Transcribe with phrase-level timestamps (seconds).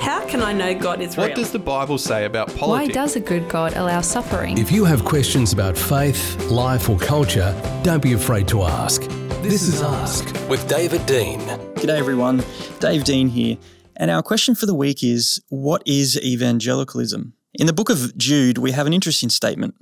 [0.00, 1.28] How can I know God is real?
[1.28, 2.66] What does the Bible say about politics?
[2.66, 4.58] Why does a good God allow suffering?
[4.58, 9.02] If you have questions about faith, life, or culture, don't be afraid to ask.
[9.42, 11.38] This is Ask with David Dean.
[11.76, 12.42] G'day everyone,
[12.80, 13.58] Dave Dean here,
[13.96, 17.34] and our question for the week is What is evangelicalism?
[17.54, 19.76] In the book of Jude, we have an interesting statement.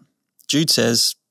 [0.48, 1.16] Jude says,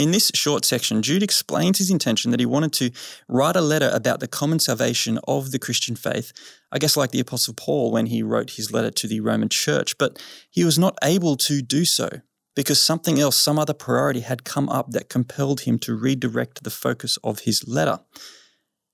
[0.00, 2.90] In this short section, Jude explains his intention that he wanted to
[3.28, 6.32] write a letter about the common salvation of the Christian faith,
[6.72, 9.98] I guess like the Apostle Paul when he wrote his letter to the Roman church,
[9.98, 10.18] but
[10.50, 12.08] he was not able to do so
[12.56, 16.70] because something else, some other priority had come up that compelled him to redirect the
[16.70, 17.98] focus of his letter.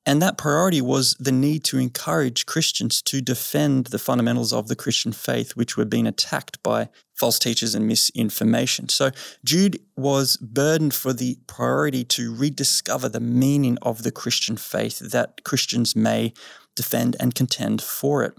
[0.09, 4.77] And that priority was the need to encourage Christians to defend the fundamentals of the
[4.77, 8.89] Christian faith, which were being attacked by false teachers and misinformation.
[8.89, 9.11] So
[9.45, 15.43] Jude was burdened for the priority to rediscover the meaning of the Christian faith that
[15.43, 16.33] Christians may
[16.77, 18.35] defend and contend for it.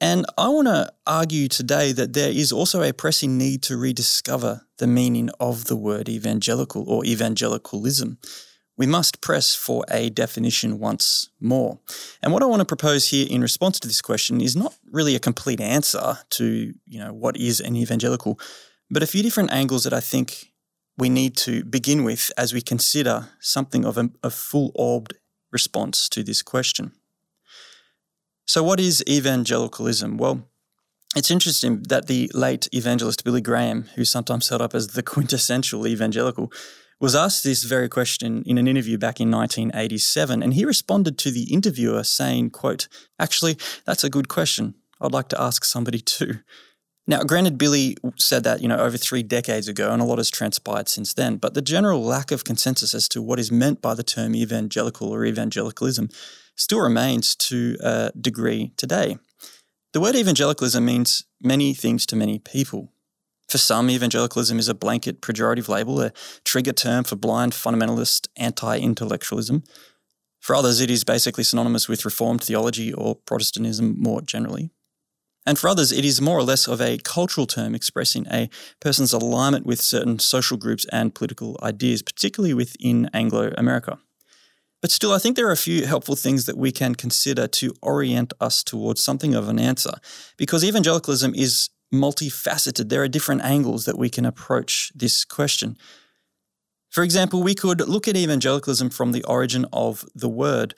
[0.00, 4.66] And I want to argue today that there is also a pressing need to rediscover
[4.78, 8.18] the meaning of the word evangelical or evangelicalism
[8.76, 11.78] we must press for a definition once more.
[12.22, 15.14] And what I want to propose here in response to this question is not really
[15.14, 18.40] a complete answer to, you know, what is an evangelical,
[18.90, 20.52] but a few different angles that I think
[20.96, 25.14] we need to begin with as we consider something of a, a full-orbed
[25.50, 26.92] response to this question.
[28.46, 30.16] So what is evangelicalism?
[30.16, 30.48] Well,
[31.14, 35.86] it's interesting that the late evangelist Billy Graham, who's sometimes held up as the quintessential
[35.86, 36.50] evangelical,
[37.02, 41.32] was asked this very question in an interview back in 1987 and he responded to
[41.32, 42.86] the interviewer saying quote
[43.18, 44.74] actually that's a good question.
[45.00, 46.38] I'd like to ask somebody too.
[47.08, 50.30] Now granted billy said that you know over three decades ago and a lot has
[50.30, 53.94] transpired since then but the general lack of consensus as to what is meant by
[53.94, 56.08] the term evangelical or evangelicalism
[56.54, 59.18] still remains to a degree today.
[59.92, 62.91] The word evangelicalism means many things to many people
[63.52, 66.12] for some, evangelicalism is a blanket pejorative label, a
[66.44, 69.62] trigger term for blind fundamentalist anti intellectualism.
[70.40, 74.70] For others, it is basically synonymous with Reformed theology or Protestantism more generally.
[75.44, 78.48] And for others, it is more or less of a cultural term expressing a
[78.80, 83.98] person's alignment with certain social groups and political ideas, particularly within Anglo America.
[84.80, 87.74] But still, I think there are a few helpful things that we can consider to
[87.82, 89.92] orient us towards something of an answer,
[90.38, 92.88] because evangelicalism is multifaceted.
[92.88, 95.76] There are different angles that we can approach this question.
[96.90, 100.74] For example, we could look at evangelicalism from the origin of the word.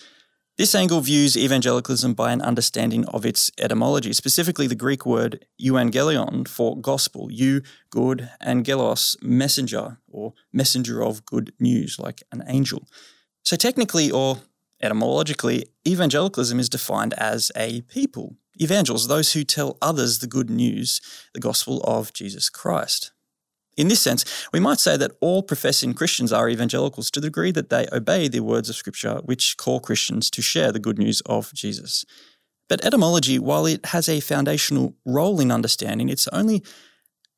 [0.57, 6.47] This angle views evangelicalism by an understanding of its etymology, specifically the Greek word euangelion
[6.47, 7.61] for gospel, eu,
[7.91, 12.87] good, angelos, messenger, or messenger of good news, like an angel.
[13.43, 14.39] So technically, or
[14.81, 21.01] etymologically, evangelicalism is defined as a people, evangels, those who tell others the good news,
[21.33, 23.13] the gospel of Jesus Christ.
[23.77, 27.51] In this sense, we might say that all professing Christians are evangelicals to the degree
[27.51, 31.21] that they obey the words of Scripture, which call Christians to share the good news
[31.27, 32.05] of Jesus.
[32.69, 36.63] But etymology, while it has a foundational role in understanding, it's only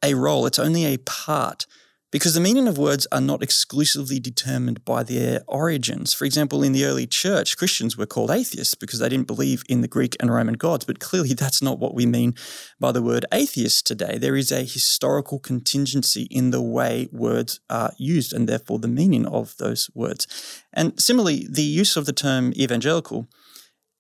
[0.03, 1.67] a role, it's only a part
[2.13, 6.15] because the meaning of words are not exclusively determined by their origins.
[6.15, 9.81] For example, in the early church, Christians were called atheists because they didn't believe in
[9.81, 12.35] the Greek and Roman gods, but clearly that's not what we mean
[12.79, 14.19] by the word atheist today.
[14.19, 19.27] There is a historical contingency in the way words are used and therefore the meaning
[19.27, 20.63] of those words.
[20.73, 23.29] And similarly, the use of the term evangelical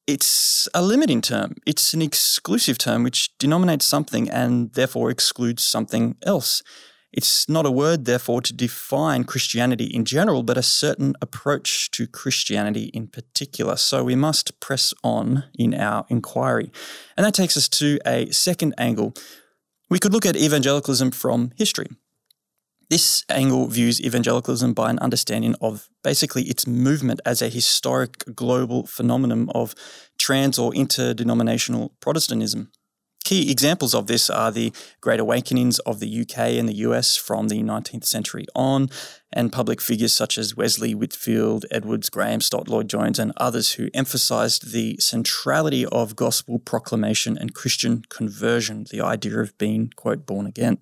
[0.06, 1.56] it's a limiting term.
[1.66, 6.62] It's an exclusive term which denominates something and therefore excludes something else.
[7.16, 12.07] It's not a word, therefore, to define Christianity in general, but a certain approach to
[12.07, 13.77] Christianity in particular.
[13.77, 16.71] So we must press on in our inquiry.
[17.16, 19.15] And that takes us to a second angle.
[19.89, 21.86] We could look at evangelicalism from history.
[22.91, 28.86] This angle views evangelicalism by an understanding of basically its movement as a historic global
[28.86, 29.74] phenomenon of
[30.19, 32.71] trans or interdenominational Protestantism.
[33.26, 37.48] Key examples of this are the Great Awakenings of the UK and the US from
[37.48, 38.88] the 19th century on,
[39.32, 43.88] and public figures such as Wesley, Whitefield, Edwards, Graham, Stott, Lloyd Jones, and others who
[43.92, 50.46] emphasized the centrality of gospel proclamation and Christian conversion, the idea of being, quote, born
[50.46, 50.78] again.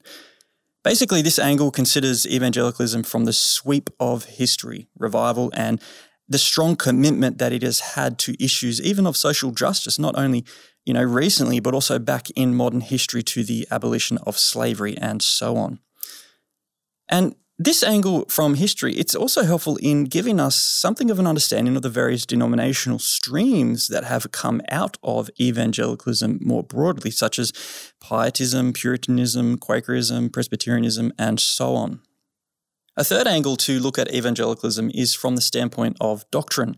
[0.83, 5.81] Basically, this angle considers evangelicalism from the sweep of history, revival, and
[6.29, 10.45] the strong commitment that it has had to issues even of social justice, not only
[10.85, 15.23] you know recently, but also back in modern history to the abolition of slavery and
[15.23, 15.81] so on.
[17.09, 21.77] And this angle from history, it's also helpful in giving us something of an understanding
[21.77, 27.53] of the various denominational streams that have come out of evangelicalism more broadly, such as
[28.01, 32.01] Pietism, Puritanism, Quakerism, Presbyterianism, and so on.
[32.97, 36.77] A third angle to look at evangelicalism is from the standpoint of doctrine.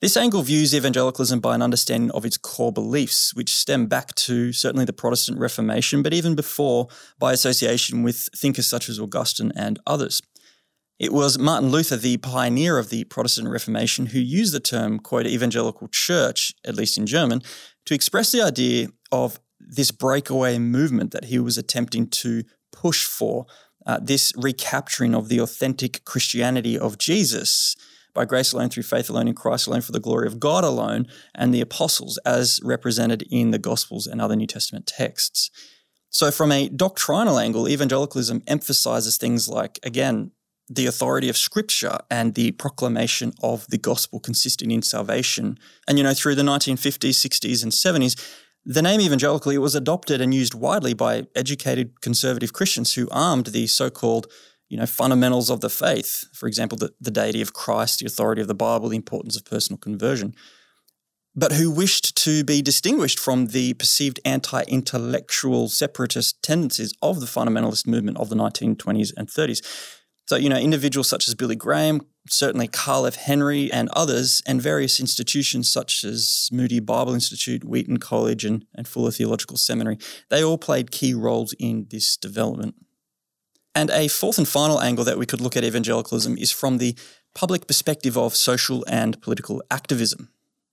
[0.00, 4.54] This angle views evangelicalism by an understanding of its core beliefs, which stem back to
[4.54, 9.78] certainly the Protestant Reformation, but even before by association with thinkers such as Augustine and
[9.86, 10.22] others.
[10.98, 15.26] It was Martin Luther, the pioneer of the Protestant Reformation, who used the term, quote,
[15.26, 17.42] evangelical church, at least in German,
[17.84, 23.44] to express the idea of this breakaway movement that he was attempting to push for,
[23.90, 27.74] uh, this recapturing of the authentic Christianity of Jesus
[28.14, 31.08] by grace alone, through faith alone, in Christ alone, for the glory of God alone,
[31.34, 35.50] and the apostles as represented in the Gospels and other New Testament texts.
[36.08, 40.30] So, from a doctrinal angle, evangelicalism emphasizes things like, again,
[40.68, 45.58] the authority of Scripture and the proclamation of the gospel consisting in salvation.
[45.88, 48.14] And, you know, through the 1950s, 60s, and 70s,
[48.70, 53.66] the name evangelical was adopted and used widely by educated conservative Christians who armed the
[53.66, 54.28] so called
[54.68, 56.26] you know, fundamentals of the faith.
[56.32, 59.44] For example, the, the deity of Christ, the authority of the Bible, the importance of
[59.44, 60.36] personal conversion.
[61.34, 67.26] But who wished to be distinguished from the perceived anti intellectual separatist tendencies of the
[67.26, 69.66] fundamentalist movement of the 1920s and 30s.
[70.30, 73.16] So, you know, individuals such as Billy Graham, certainly Carl F.
[73.16, 78.86] Henry, and others, and various institutions such as Moody Bible Institute, Wheaton College, and, and
[78.86, 79.98] Fuller Theological Seminary,
[80.28, 82.76] they all played key roles in this development.
[83.74, 86.96] And a fourth and final angle that we could look at evangelicalism is from the
[87.34, 90.28] public perspective of social and political activism.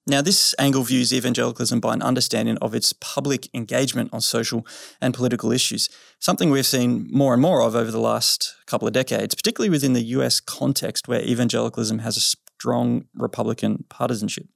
[0.10, 4.66] Now, this angle views evangelicalism by an understanding of its public engagement on social
[5.02, 5.90] and political issues,
[6.20, 9.92] something we've seen more and more of over the last couple of decades, particularly within
[9.92, 14.48] the US context where evangelicalism has a strong Republican partisanship.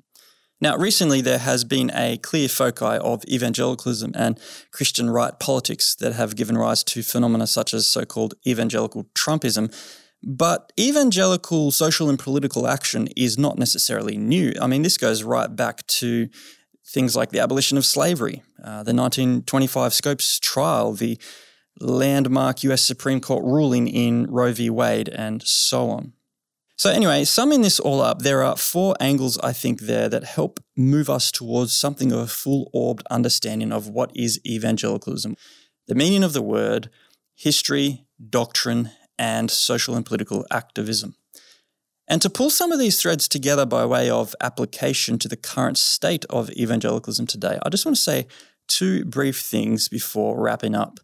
[0.62, 4.40] Now, recently there has been a clear foci of evangelicalism and
[4.72, 9.74] Christian right politics that have given rise to phenomena such as so called evangelical Trumpism.
[10.24, 14.54] But evangelical social and political action is not necessarily new.
[14.62, 16.30] I mean, this goes right back to
[16.86, 21.18] things like the abolition of slavery, uh, the 1925 Scopes trial, the
[21.80, 24.70] landmark US Supreme Court ruling in Roe v.
[24.70, 26.14] Wade, and so on.
[26.76, 30.60] So, anyway, summing this all up, there are four angles I think there that help
[30.76, 35.36] move us towards something of a full orbed understanding of what is evangelicalism
[35.88, 36.90] the meaning of the word,
[37.36, 38.92] history, doctrine,
[39.22, 41.14] and social and political activism.
[42.08, 45.78] And to pull some of these threads together by way of application to the current
[45.78, 48.26] state of evangelicalism today, I just want to say
[48.68, 51.00] two brief things before wrapping up.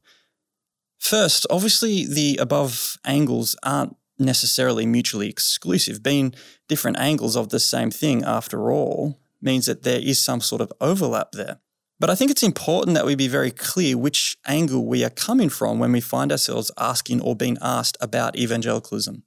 [0.97, 6.01] First, obviously, the above angles aren't necessarily mutually exclusive.
[6.01, 6.33] Being
[6.67, 10.73] different angles of the same thing, after all, means that there is some sort of
[10.81, 11.59] overlap there.
[11.99, 15.49] But I think it's important that we be very clear which angle we are coming
[15.49, 19.23] from when we find ourselves asking or being asked about evangelicalism.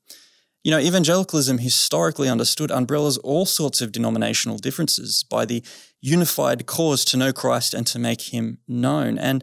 [0.62, 5.64] You know, evangelicalism historically understood umbrellas all sorts of denominational differences by the
[6.00, 9.18] unified cause to know Christ and to make him known.
[9.18, 9.42] And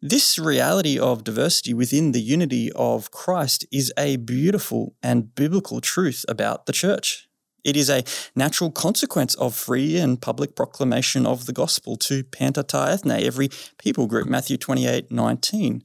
[0.00, 6.24] this reality of diversity within the unity of Christ is a beautiful and biblical truth
[6.28, 7.23] about the church.
[7.64, 8.04] It is a
[8.36, 13.48] natural consequence of free and public proclamation of the gospel to panta ta ethne, every
[13.78, 15.82] people group, Matthew 28 19.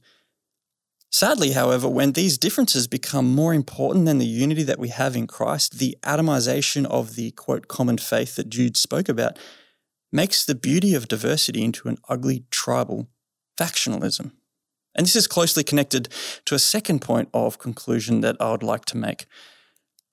[1.12, 5.26] Sadly, however, when these differences become more important than the unity that we have in
[5.26, 9.36] Christ, the atomization of the quote common faith that Jude spoke about
[10.12, 13.08] makes the beauty of diversity into an ugly tribal
[13.58, 14.32] factionalism.
[14.94, 16.08] And this is closely connected
[16.44, 19.26] to a second point of conclusion that I would like to make.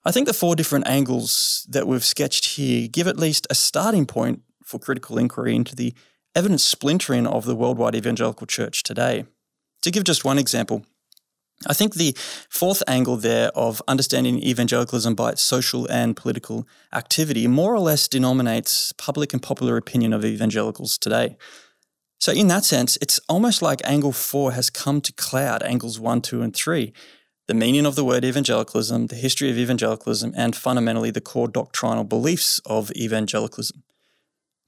[0.08, 4.06] I think the four different angles that we've sketched here give at least a starting
[4.06, 5.92] point for critical inquiry into the
[6.34, 9.26] evident splintering of the worldwide evangelical church today.
[9.82, 10.86] To give just one example,
[11.66, 12.16] I think the
[12.48, 18.08] fourth angle there of understanding evangelicalism by its social and political activity more or less
[18.08, 21.36] denominates public and popular opinion of evangelicals today.
[22.18, 26.22] So, in that sense, it's almost like angle four has come to cloud angles one,
[26.22, 26.94] two, and three
[27.48, 32.04] the meaning of the word evangelicalism, the history of evangelicalism, and fundamentally the core doctrinal
[32.04, 33.82] beliefs of evangelicalism.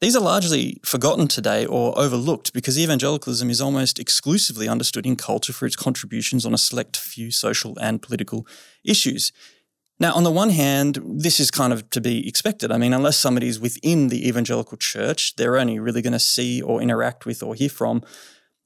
[0.00, 5.52] These are largely forgotten today or overlooked because evangelicalism is almost exclusively understood in culture
[5.52, 8.46] for its contributions on a select few social and political
[8.82, 9.30] issues.
[9.98, 12.72] Now, on the one hand, this is kind of to be expected.
[12.72, 16.80] I mean, unless somebody's within the evangelical church, they're only really going to see or
[16.80, 18.02] interact with or hear from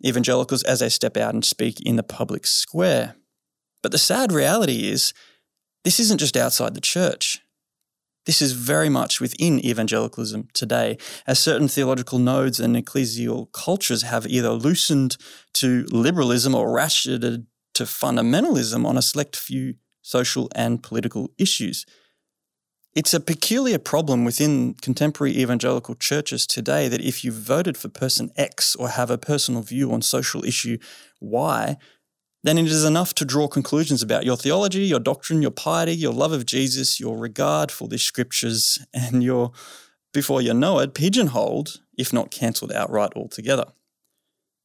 [0.06, 3.16] evangelicals as they step out and speak in the public square.
[3.85, 5.12] But the sad reality is,
[5.85, 7.41] this isn't just outside the church.
[8.25, 14.26] This is very much within evangelicalism today, as certain theological nodes and ecclesial cultures have
[14.26, 15.19] either loosened
[15.61, 21.85] to liberalism or ratcheted to fundamentalism on a select few social and political issues.
[22.95, 28.31] It's a peculiar problem within contemporary evangelical churches today that if you voted for person
[28.35, 30.79] X or have a personal view on social issue
[31.21, 31.76] Y,
[32.45, 36.13] then it is enough to draw conclusions about your theology, your doctrine, your piety, your
[36.13, 39.51] love of Jesus, your regard for the scriptures, and your,
[40.13, 43.73] before you know it, pigeonholed, if not cancelled outright altogether.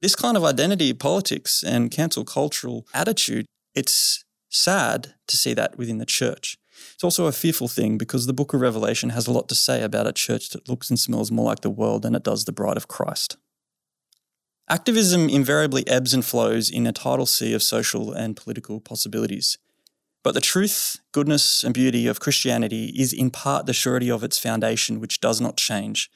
[0.01, 5.99] This kind of identity politics and cancel cultural attitude, it's sad to see that within
[5.99, 6.57] the church.
[6.93, 9.83] It's also a fearful thing because the book of Revelation has a lot to say
[9.83, 12.51] about a church that looks and smells more like the world than it does the
[12.51, 13.37] bride of Christ.
[14.71, 19.57] Activism invariably ebbs and flows in a tidal sea of social and political possibilities.
[20.21, 24.37] But the truth, goodness, and beauty of Christianity is in part the surety of its
[24.37, 26.11] foundation, which does not change.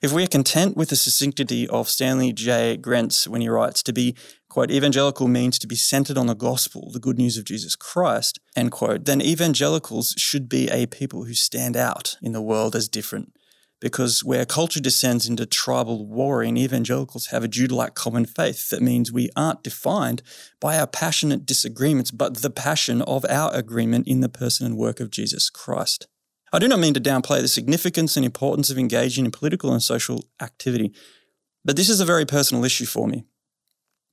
[0.00, 2.76] If we are content with the succinctity of Stanley J.
[2.76, 4.14] Grenz when he writes, to be,
[4.48, 8.38] quote, evangelical means to be centered on the gospel, the good news of Jesus Christ,
[8.54, 12.88] end quote, then evangelicals should be a people who stand out in the world as
[12.88, 13.32] different
[13.80, 19.12] because where culture descends into tribal warring, evangelicals have a Judah-like common faith that means
[19.12, 20.22] we aren't defined
[20.60, 24.98] by our passionate disagreements, but the passion of our agreement in the person and work
[24.98, 26.06] of Jesus Christ.
[26.52, 29.82] I do not mean to downplay the significance and importance of engaging in political and
[29.82, 30.94] social activity,
[31.64, 33.24] but this is a very personal issue for me.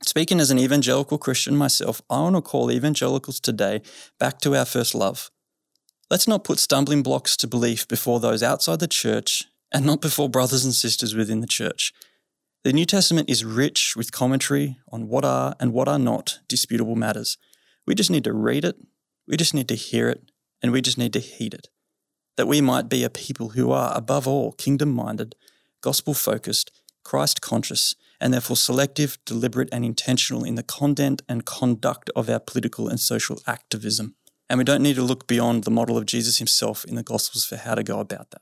[0.02, 3.82] Speaking as an evangelical Christian myself, I want to call evangelicals today
[4.20, 5.32] back to our first love.
[6.10, 10.30] Let's not put stumbling blocks to belief before those outside the church and not before
[10.30, 11.92] brothers and sisters within the church.
[12.64, 16.96] The New Testament is rich with commentary on what are and what are not disputable
[16.96, 17.38] matters.
[17.86, 18.78] We just need to read it,
[19.28, 21.68] we just need to hear it, and we just need to heed it.
[22.38, 25.36] That we might be a people who are, above all, kingdom minded,
[25.82, 26.72] gospel focused,
[27.04, 32.40] Christ conscious, and therefore selective, deliberate, and intentional in the content and conduct of our
[32.40, 34.16] political and social activism.
[34.50, 37.44] And we don't need to look beyond the model of Jesus himself in the Gospels
[37.44, 38.42] for how to go about that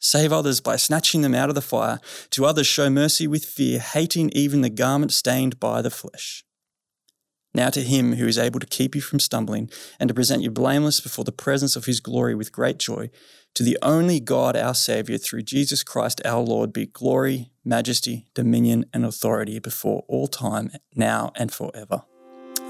[0.00, 2.00] Save others by snatching them out of the fire.
[2.30, 6.42] To others, show mercy with fear, hating even the garment stained by the flesh.
[7.52, 10.50] Now to him who is able to keep you from stumbling and to present you
[10.50, 13.10] blameless before the presence of his glory with great joy,
[13.54, 18.84] to the only God our Saviour through Jesus Christ our Lord be glory, majesty, dominion,
[18.94, 22.04] and authority before all time, now and forever.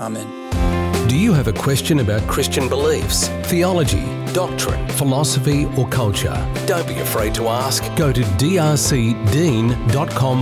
[0.00, 1.08] Amen.
[1.08, 6.36] Do you have a question about Christian beliefs, theology, doctrine, philosophy, or culture?
[6.66, 7.82] Don't be afraid to ask.
[7.96, 9.22] Go to drcdean.com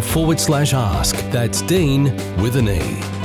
[0.02, 1.16] forward slash ask.
[1.30, 2.04] That's Dean
[2.40, 3.17] with an E.